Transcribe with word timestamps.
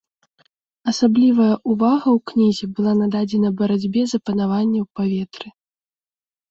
Асаблівая 0.91 1.49
ўвага 1.71 2.09
ў 2.17 2.19
кнізе 2.31 2.65
была 2.81 2.93
нададзена 3.03 3.49
барацьбе 3.61 4.01
за 4.15 4.25
панаванне 4.27 4.79
ў 4.85 4.87
паветры. 5.01 5.47